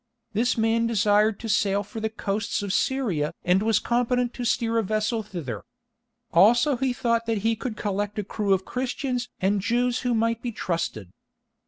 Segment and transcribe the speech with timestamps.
[0.33, 4.79] This man desired to sail for the coasts of Syria and was competent to steer
[4.79, 5.63] a vessel thither.
[6.33, 10.41] Also he thought that he could collect a crew of Christians and Jews who might
[10.41, 11.11] be trusted.